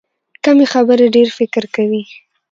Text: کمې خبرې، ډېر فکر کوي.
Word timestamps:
کمې 0.43 0.65
خبرې، 0.73 1.07
ډېر 1.15 1.27
فکر 1.37 1.63
کوي. 1.75 2.03